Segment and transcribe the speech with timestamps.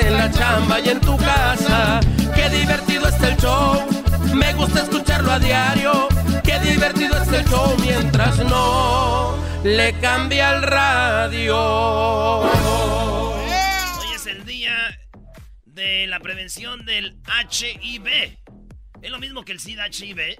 [0.00, 2.00] en la chamba y en tu casa.
[2.34, 3.86] Qué divertido está el show.
[4.34, 6.08] Me gusta escucharlo a diario.
[6.42, 11.56] Qué divertido está el show mientras no le cambia el radio.
[13.96, 14.98] Hoy es el día
[15.64, 18.38] de la prevención del HIV.
[19.00, 20.36] ¿Es lo mismo que el SIDA HIV?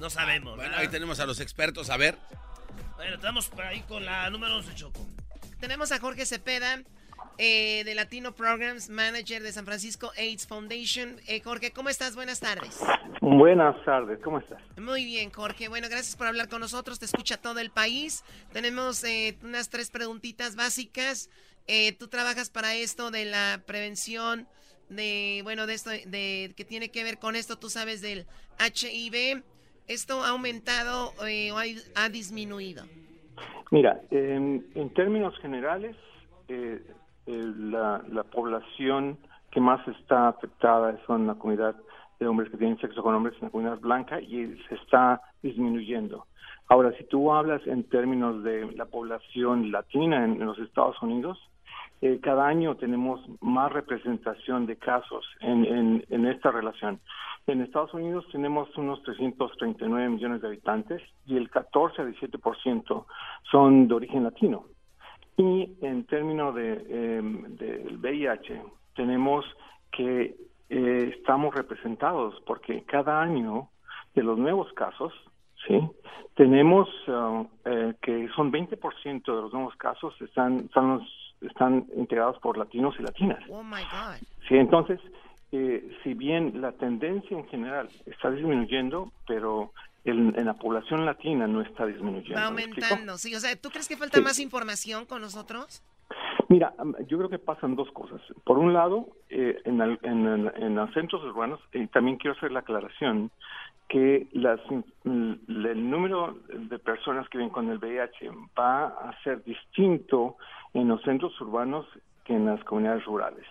[0.00, 0.56] No sabemos.
[0.56, 2.18] Bueno, ahí tenemos a los expertos, a ver.
[2.96, 5.06] Bueno, estamos ahí con la número 11, Choco.
[5.58, 6.82] Tenemos a Jorge Cepeda,
[7.42, 11.16] eh, de Latino Programs Manager de San Francisco AIDS Foundation.
[11.26, 12.14] Eh, Jorge, ¿cómo estás?
[12.14, 12.78] Buenas tardes.
[13.22, 14.60] Buenas tardes, ¿cómo estás?
[14.76, 15.68] Muy bien, Jorge.
[15.68, 16.98] Bueno, gracias por hablar con nosotros.
[16.98, 18.24] Te escucha todo el país.
[18.52, 21.30] Tenemos eh, unas tres preguntitas básicas.
[21.98, 24.46] tú trabajas para esto de la prevención
[24.90, 27.56] de, bueno, de esto, de que tiene que ver con esto.
[27.56, 28.26] Tú sabes del
[28.58, 29.42] HIV.
[29.88, 31.58] ¿Esto ha aumentado o
[31.96, 32.84] ha, disminuido?
[33.70, 35.96] Mira, en, términos generales,
[36.48, 36.82] eh,
[37.30, 39.18] la, población
[39.50, 41.76] que más está afectada son la comunidad
[42.18, 46.26] de hombres que tienen sexo con hombres en la comunidad blanca y se está disminuyendo.
[46.68, 51.38] Ahora, si tú hablas en términos de la población latina en, los Estados Unidos,
[52.00, 57.00] eh, cada año tenemos más representación de casos en, en esta relación.
[57.46, 63.04] En Estados Unidos tenemos unos 339 millones de habitantes y el 14 a 17%
[63.50, 64.66] son de origen latino.
[65.40, 68.62] Y en términos de, em, del VIH,
[68.94, 69.46] tenemos
[69.90, 70.36] que
[70.68, 73.70] eh, estamos representados porque cada año
[74.14, 75.14] de los nuevos casos,
[75.66, 75.80] ¿sí?
[76.34, 81.00] Tenemos uh, eh, que son 20% de los nuevos casos están, están,
[81.40, 83.40] están integrados por latinos y latinas.
[83.48, 84.20] Oh my God.
[84.46, 85.00] Sí, entonces
[85.52, 89.72] eh, si bien la tendencia en general está disminuyendo, pero
[90.04, 92.40] en, la población latina no está disminuyendo.
[92.40, 93.34] Va aumentando, sí.
[93.34, 95.82] O sea, ¿tú crees que falta más información con nosotros?
[96.48, 96.74] Mira,
[97.06, 98.20] yo creo que pasan dos cosas.
[98.44, 103.30] Por un lado, eh, en, en, los centros urbanos, y también quiero hacer la aclaración,
[103.88, 104.60] que las,
[105.04, 110.36] el número de personas que viven con el VIH va a ser distinto
[110.74, 111.86] en los centros urbanos
[112.24, 113.46] que en las comunidades rurales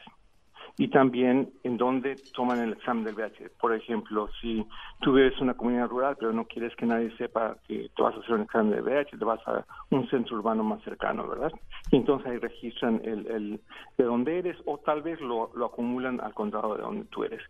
[0.78, 3.50] y también en dónde toman el examen del VIH.
[3.60, 4.66] Por ejemplo, si
[5.02, 8.20] tú vives una comunidad rural pero no quieres que nadie sepa que te vas a
[8.20, 11.52] hacer un examen del VIH, te vas a un centro urbano más cercano, ¿verdad?
[11.92, 13.60] Y entonces ahí registran el,
[13.98, 17.42] de dónde eres o tal vez lo, lo acumulan al condado de donde tú eres.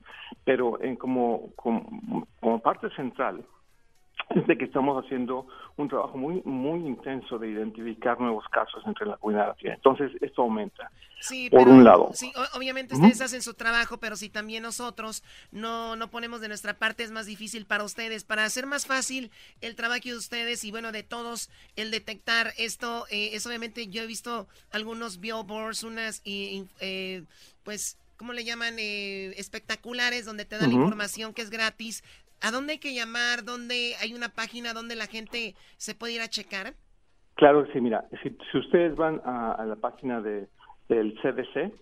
[0.43, 3.43] Pero en como, como, parte central,
[4.35, 5.47] de que estamos haciendo
[5.77, 9.73] un trabajo muy muy intenso de identificar nuevos casos entre la comunidad latina.
[9.73, 10.91] Entonces, esto aumenta.
[11.21, 12.11] Sí, por un lado.
[12.13, 16.75] Sí, obviamente ustedes hacen su trabajo, pero si también nosotros no, no ponemos de nuestra
[16.75, 18.23] parte, es más difícil para ustedes.
[18.23, 19.31] Para hacer más fácil
[19.61, 24.03] el trabajo de ustedes y, bueno, de todos, el detectar esto, eh, es obviamente, yo
[24.03, 27.23] he visto algunos billboards, unas, eh,
[27.63, 28.75] pues, ¿cómo le llaman?
[28.77, 32.03] Eh, espectaculares, donde te dan información que es gratis
[32.41, 33.43] ¿A dónde hay que llamar?
[33.43, 36.73] ¿Dónde hay una página donde la gente se puede ir a checar?
[37.35, 40.47] Claro sí, mira, si, ustedes van a, la página de,
[40.89, 41.79] del cdc.gov,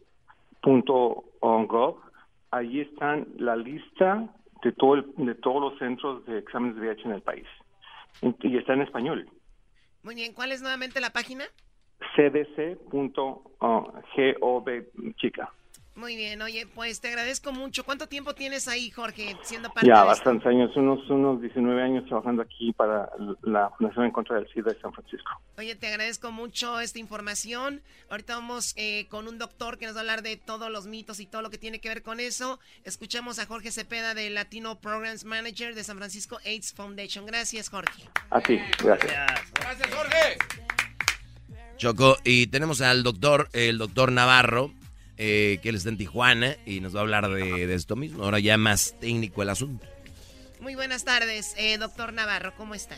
[2.51, 4.29] ahí están la lista
[4.63, 7.47] de, todo de todos los centros de exámenes de VIH en el país.
[8.21, 9.29] Y está en español.
[10.03, 11.45] Muy bien, ¿cuál es nuevamente la página?
[12.15, 13.53] cdc.gov,
[15.15, 15.51] chica.
[15.97, 17.83] Muy bien, oye, pues te agradezco mucho.
[17.83, 22.05] ¿Cuánto tiempo tienes ahí, Jorge, siendo parte ya, de bastantes años, unos, unos 19 años
[22.05, 23.09] trabajando aquí para
[23.41, 25.31] la Fundación en contra del SIDA de San Francisco.
[25.57, 27.81] Oye, te agradezco mucho esta información.
[28.11, 31.19] Ahorita vamos eh, con un doctor que nos va a hablar de todos los mitos
[31.19, 32.59] y todo lo que tiene que ver con eso.
[32.83, 37.25] Escuchamos a Jorge Cepeda de Latino Programs Manager de San Francisco AIDS Foundation.
[37.25, 38.03] Gracias, Jorge.
[38.29, 39.51] A ti, gracias.
[39.55, 40.37] Gracias, Jorge.
[41.77, 44.71] Choco, y tenemos al doctor, el doctor Navarro,
[45.17, 48.23] eh, que él está en Tijuana y nos va a hablar de, esto mismo.
[48.23, 49.85] Ahora ya más técnico el asunto.
[50.59, 52.97] Muy buenas tardes, eh, doctor Navarro, ¿cómo está?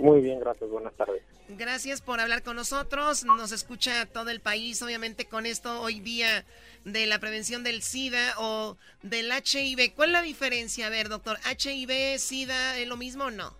[0.00, 1.22] Muy bien, gracias, buenas tardes.
[1.48, 3.24] Gracias por hablar con nosotros.
[3.24, 6.44] Nos escucha todo el país, obviamente, con esto hoy día
[6.84, 9.94] de la prevención del SIDA o del HIV.
[9.94, 10.88] ¿Cuál es la diferencia?
[10.88, 13.54] A ver, doctor, ¿HIV, SIDA, es lo mismo o no?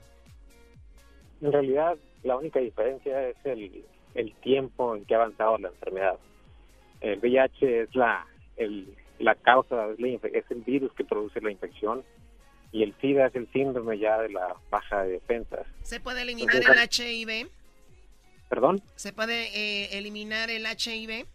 [1.40, 3.84] En realidad, la única diferencia es el,
[4.14, 6.18] el tiempo en que ha avanzado la enfermedad.
[7.00, 8.26] El VIH es la,
[8.56, 12.04] el, la causa, es, el virus que produce la infección
[12.72, 15.66] y el SIDA es el síndrome ya de la baja de defensas.
[15.82, 17.48] ¿Se puede eliminar el HIV?
[18.48, 18.81] ¿Perdón?
[18.96, 21.26] ¿Se puede eh, eliminar el HIV?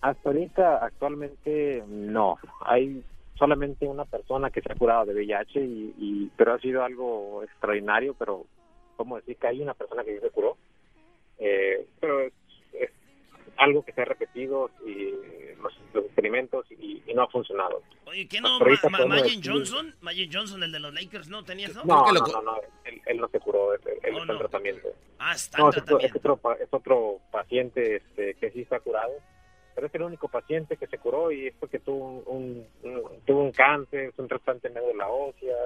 [0.00, 2.38] Hasta ahorita, actualmente, no.
[2.60, 3.02] Hay
[3.38, 8.14] solamente una persona que se ha curado de VIH, y, pero ha sido algo extraordinario,
[8.14, 8.44] pero
[8.96, 10.56] ¿cómo decir que hay una persona que se curó?
[11.38, 12.32] Eh, pero es
[13.56, 15.12] algo que se ha repetido y
[15.62, 15.72] los,
[16.06, 17.80] experimentos y, no ha funcionado.
[18.06, 18.58] Oye, ¿qué no?
[18.58, 21.82] Magic Johnson, Magic Johnson, el de los Lakers, ¿no tenía eso?
[21.84, 22.60] No, no, no, no,
[23.06, 24.88] él, no se curó, él, oh, está en tratamiento.
[25.20, 26.06] Ah, está en tratamiento.
[26.06, 29.12] Es otro, es otro paciente este, que sí está curado
[29.74, 32.64] pero es el único paciente que se curó y es porque tuvo un,
[33.26, 35.56] tuvo un cáncer, un trasplante de la ósea,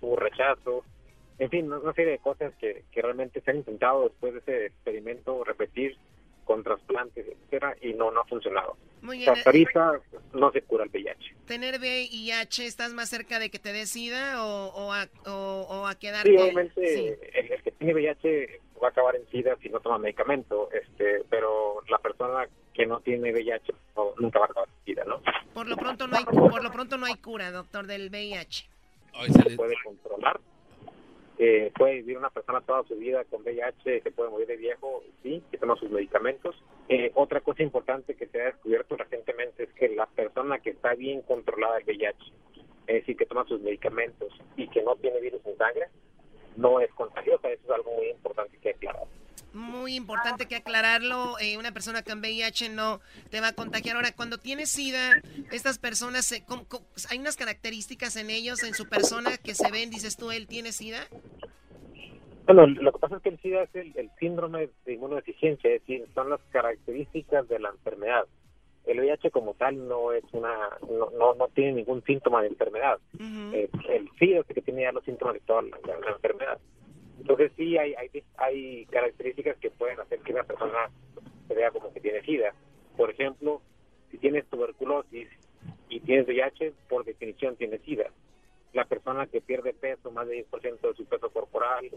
[0.00, 0.84] tuvo rechazo,
[1.38, 4.66] en fin, una serie de cosas que, que realmente se han intentado después de ese
[4.66, 5.96] experimento repetir
[6.48, 8.78] con trasplantes, etcétera, y no, no ha funcionado.
[9.02, 9.28] Muy bien.
[9.28, 10.00] Hasta ahorita
[10.32, 11.34] no se cura el VIH.
[11.44, 16.26] ¿Tener VIH estás más cerca de que te decida o, o, a, o, a quedar
[16.26, 20.70] Sí, obviamente El, que tiene VIH va a acabar en SIDA si no toma medicamento,
[20.72, 23.74] este, pero la persona que no tiene VIH
[24.18, 25.20] nunca va a acabar en SIDA, ¿no?
[25.52, 28.70] Por lo pronto no hay, por lo pronto no hay cura, doctor, del VIH.
[29.26, 30.40] Se puede controlar,
[31.38, 35.02] eh, puede vivir una persona toda su vida con VIH, se puede morir de viejo,
[35.22, 36.56] sí, que toma sus medicamentos.
[36.88, 40.94] Eh, otra cosa importante que se ha descubierto recientemente es que la persona que está
[40.94, 42.18] bien controlada del VIH,
[42.88, 45.86] es decir, que toma sus medicamentos y que no tiene virus en sangre,
[46.56, 47.50] no es contagiosa.
[47.50, 49.06] Eso es algo muy importante que aclarar
[49.58, 51.38] muy importante que aclararlo.
[51.40, 53.00] Eh, una persona con VIH no
[53.30, 53.96] te va a contagiar.
[53.96, 55.20] Ahora, cuando tienes SIDA,
[55.52, 56.32] estas personas,
[57.10, 60.72] ¿hay unas características en ellos, en su persona, que se ven, dices tú, él tiene
[60.72, 61.00] SIDA?
[62.46, 66.06] Bueno, lo que pasa es que el SIDA es el, síndrome de inmunodeficiencia, es decir,
[66.14, 68.24] son las características de la enfermedad.
[68.86, 70.56] El VIH como tal no es una,
[70.88, 72.98] no, no, tiene ningún síntoma de enfermedad.
[73.52, 76.58] Eh, el SIDA es el que tiene ya los síntomas de toda la enfermedad.
[77.18, 80.90] Entonces sí hay, hay, hay características que pueden hacer que una persona
[81.46, 82.54] se vea como que tiene SIDA.
[82.96, 83.60] Por ejemplo,
[84.10, 85.28] si tienes tuberculosis
[85.88, 88.10] y tienes VIH, por definición tienes SIDA.
[88.72, 91.90] La persona que pierde peso, más de 10% de su peso corporal,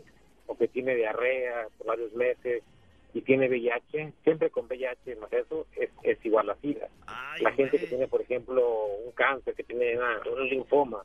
[0.48, 2.64] o que tiene diarrea por varios meses
[3.14, 6.88] y tiene VIH, siempre con VIH más eso es, es igual a SIDA.
[7.42, 11.04] la gente que tiene, por ejemplo, un cáncer, que tiene un linfoma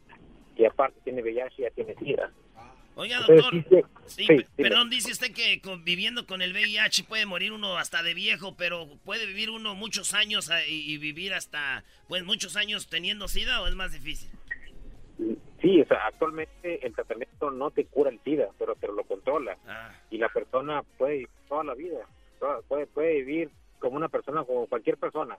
[0.56, 2.32] y aparte tiene VIH, ya tiene SIDA.
[2.98, 3.52] Oiga, doctor,
[4.06, 4.26] sí,
[4.56, 8.86] perdón, dice usted que viviendo con el VIH puede morir uno hasta de viejo, pero
[9.04, 13.66] puede vivir uno muchos años ah, y, vivir hasta, pues, muchos años teniendo SIDA o
[13.66, 14.30] es más difícil?
[15.60, 19.58] Sí, o sea, actualmente el tratamiento no te cura el SIDA, pero, pero lo controla.
[19.66, 19.94] Ah.
[20.10, 22.08] Y la persona puede vivir toda la vida,
[22.66, 25.36] puede, puede vivir como una persona, como cualquier persona.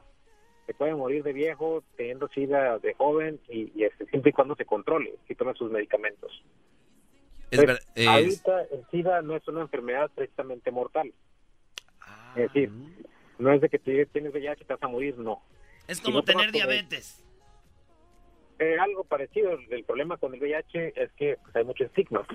[0.67, 4.53] Se puede morir de viejo teniendo SIDA de joven y, y este, siempre y cuando
[4.53, 6.43] se controle, y tome sus medicamentos.
[7.49, 11.13] Es pues, Ahorita el SIDA no es una enfermedad precisamente mortal.
[12.35, 12.71] es decir,
[13.39, 15.41] no es de que tienes VIH y te vas a morir, no.
[15.87, 17.23] Es como tener diabetes.
[18.59, 19.57] Eh, algo parecido.
[19.69, 22.25] El problema con el VIH es que pues, hay mucho estigma.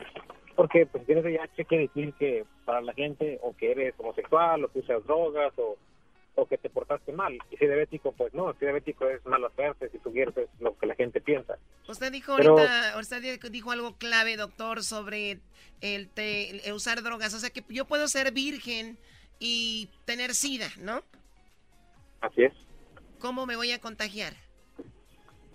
[0.55, 4.65] Porque pues, si tienes VIH quiere decir que para la gente o que eres homosexual
[4.65, 5.77] o que usas drogas o
[6.35, 7.39] o que te portaste mal.
[7.51, 10.87] Y si diabético, pues no, si diabético es mala suerte, si tu es lo que
[10.87, 11.59] la gente piensa.
[11.89, 15.41] Usted dijo ahorita, usted dijo algo clave, doctor, sobre
[15.81, 16.09] el,
[16.75, 17.35] usar drogas.
[17.35, 18.99] O sea que yo puedo ser virgen
[19.39, 21.03] y tener sida, ¿no?
[22.21, 22.53] Así es.
[23.19, 24.35] ¿Cómo me voy a contagiar?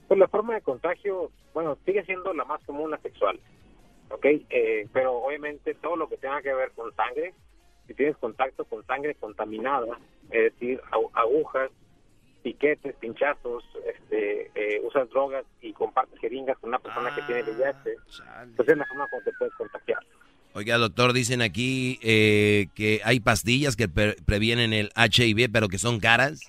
[0.08, 3.40] Pues la forma de contagio, bueno, sigue siendo la más común, la sexual.
[4.10, 4.26] ¿Ok?
[4.26, 7.34] Eh, pero obviamente todo lo que tenga que ver con sangre,
[7.88, 10.00] si tienes contacto con sangre contaminada,
[10.32, 10.82] es decir,
[11.14, 11.72] agujas,
[12.44, 17.96] piquetes, pinchazos, este, eh, usas drogas y compartes jeringas con una persona que tiene VIH,
[18.56, 20.00] pues es la forma como te puedes contagiar.
[20.54, 26.00] Oiga, doctor, dicen aquí eh, que hay pastillas que previenen el HIV, pero que son
[26.00, 26.42] caras.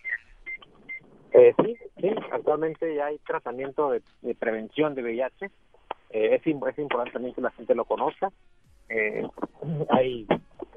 [1.32, 5.46] Eh, sí, sí, actualmente ya hay tratamiento de, prevención de VIH.
[6.10, 8.30] Eh, es, es importante también que la gente lo conozca.
[9.90, 10.26] hay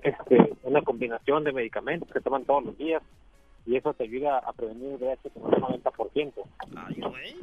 [0.04, 3.02] este, una combinación de medicamentos que toman todos los días
[3.66, 6.34] y eso te ayuda a prevenir el VIH con un 90%.
[6.76, 7.36] Ay, güey.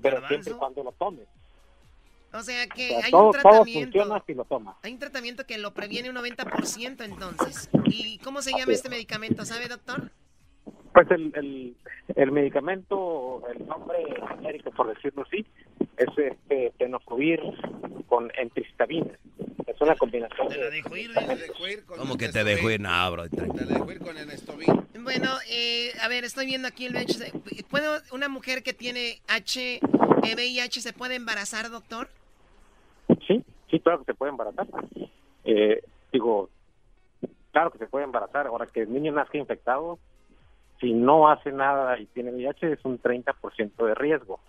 [0.00, 1.26] Pero siempre y cuando lo tomes.
[2.32, 3.98] O sea que hay un tratamiento.
[3.98, 4.76] Todo si lo tomas.
[4.82, 7.70] Hay un tratamiento que lo previene un 90% entonces.
[7.86, 10.10] ¿Y cómo se llama este medicamento, sabe, doctor?
[10.92, 11.76] Pues el, el,
[12.14, 15.46] el medicamento, el nombre genérico, por decirlo así,
[15.96, 17.40] es este tenofovir
[18.08, 19.18] con entristavina.
[19.76, 20.48] Es una combinación.
[20.48, 21.84] ¿Te la dejo ir?
[21.84, 22.80] con ¿Cómo que te dejo ir?
[22.80, 23.28] No, bro.
[23.28, 24.86] Te la dejo ir con el estovin.
[25.02, 27.32] Bueno, eh, a ver, estoy viendo aquí el VIH.
[27.68, 29.80] ¿Puedo, una mujer que tiene H,
[30.22, 32.08] VIH se puede embarazar, doctor?
[33.28, 34.66] Sí, sí, claro que se puede embarazar.
[35.44, 36.48] Eh, digo,
[37.52, 38.46] claro que se puede embarazar.
[38.46, 39.98] Ahora que el niño nazca infectado,
[40.80, 44.40] si no hace nada y tiene VIH, es un 30% de riesgo.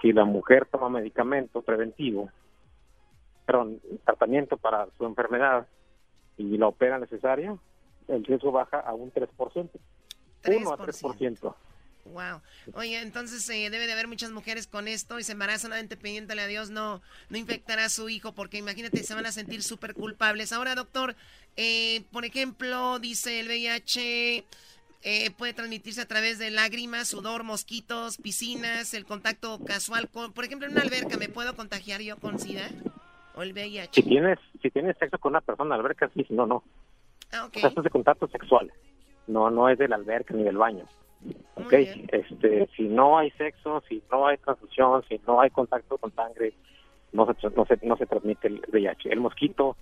[0.00, 2.30] Si la mujer toma medicamento preventivo,
[3.48, 5.66] perdón, tratamiento para su enfermedad
[6.36, 7.56] y la opera necesaria,
[8.06, 9.70] el riesgo baja a un 3%.
[10.46, 11.54] 1 a 3%.
[12.04, 12.42] Wow.
[12.74, 16.46] Oye, entonces eh, debe de haber muchas mujeres con esto y se embarazan pidiéndole a
[16.46, 17.00] Dios no,
[17.30, 20.52] no infectar a su hijo porque imagínate, se van a sentir súper culpables.
[20.52, 21.16] Ahora, doctor,
[21.56, 24.44] eh, por ejemplo, dice el VIH
[25.04, 30.10] eh, puede transmitirse a través de lágrimas, sudor, mosquitos, piscinas, el contacto casual.
[30.10, 32.70] Con, por ejemplo, en una alberca, ¿me puedo contagiar yo con SIDA?
[33.38, 33.90] ¿O el VIH?
[33.92, 36.64] Si tienes, si tienes sexo con una persona en la alberca, sí, si no, no.
[37.32, 37.62] Ah, okay.
[37.62, 38.72] O sea, de contacto sexual.
[39.28, 40.84] No, no es de la alberca ni del baño.
[41.54, 46.12] Ok, este, si no hay sexo, si no hay transfusión, si no hay contacto con
[46.14, 46.52] sangre,
[47.12, 49.12] no se, no se, no se transmite el VIH.
[49.12, 49.76] El mosquito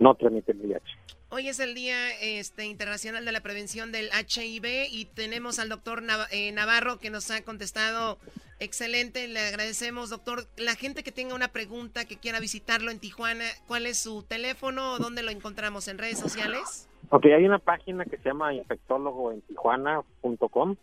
[0.00, 0.82] no transmite el VIH.
[1.28, 6.02] Hoy es el Día este, Internacional de la Prevención del HIV y tenemos al doctor
[6.32, 8.18] eh, Navarro que nos ha contestado
[8.58, 9.28] excelente.
[9.28, 10.48] Le agradecemos, doctor.
[10.56, 14.94] La gente que tenga una pregunta, que quiera visitarlo en Tijuana, ¿cuál es su teléfono
[14.94, 15.86] o dónde lo encontramos?
[15.86, 16.88] ¿En redes sociales?
[17.10, 20.74] Ok, hay una página que se llama infectólogoentijuana.com.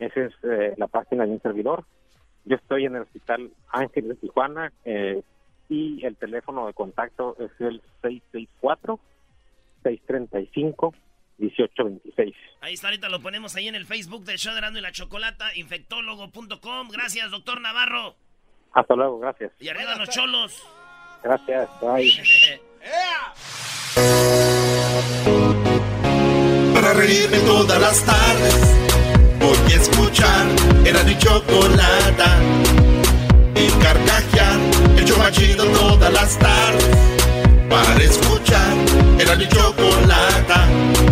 [0.00, 1.84] Esa es eh, la página de un servidor.
[2.44, 5.22] Yo estoy en el Hospital Ángel de Tijuana eh,
[5.68, 7.80] y el teléfono de contacto es el
[9.82, 12.34] 664-635-1826.
[12.60, 15.54] Ahí está, ahorita lo ponemos ahí en el Facebook del show de y la Chocolata,
[15.56, 16.88] infectólogo.com.
[16.88, 18.14] Gracias, doctor Navarro.
[18.72, 19.52] Hasta luego, gracias.
[19.60, 20.66] Y arriba los cholos.
[21.22, 22.10] Gracias, bye.
[26.74, 28.76] Para reírme todas las tardes,
[29.38, 30.46] voy a escuchar
[30.84, 32.38] era mi chocolata
[35.34, 36.96] chido todas las tardes.
[37.68, 38.72] Para escuchar,
[39.18, 41.03] era mi chocolate.